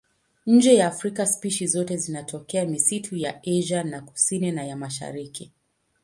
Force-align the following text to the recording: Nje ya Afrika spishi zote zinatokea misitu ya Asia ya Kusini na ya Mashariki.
Nje 0.47 0.75
ya 0.75 0.87
Afrika 0.87 1.25
spishi 1.25 1.67
zote 1.67 1.97
zinatokea 1.97 2.65
misitu 2.65 3.15
ya 3.15 3.41
Asia 3.43 3.77
ya 3.81 4.01
Kusini 4.01 4.51
na 4.51 4.63
ya 4.63 4.77
Mashariki. 4.77 5.51